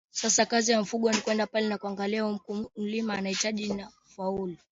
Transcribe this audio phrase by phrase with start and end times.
[0.11, 3.85] sasa kazi ya mifugo ni kwenda pale na kuangalia huyu mkulima anahitaji
[4.15, 4.59] fauli